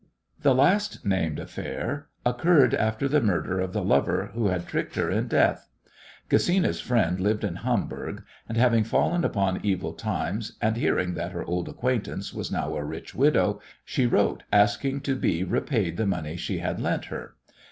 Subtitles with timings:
[0.41, 5.11] The last named affair occurred after the murder of the lover who had tricked her
[5.11, 5.69] in death.
[6.27, 11.43] Gesina's friend lived in Hamburg, and, having fallen upon evil times, and hearing that her
[11.45, 16.35] old acquaintance was now a rich widow, she wrote asking to be repaid the money
[16.35, 17.35] she had lent her.